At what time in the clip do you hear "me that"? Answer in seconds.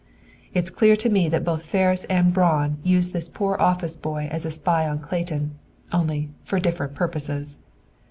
1.09-1.43